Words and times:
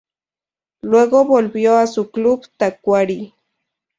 Luego 0.81 1.25
volvió 1.25 1.77
a 1.77 1.85
su 1.85 2.09
club 2.09 2.47
Tacuary. 2.57 3.35